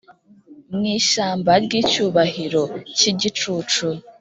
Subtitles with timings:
[0.75, 2.63] mwishyamba ryicyubahiro
[2.97, 3.85] cyigicucu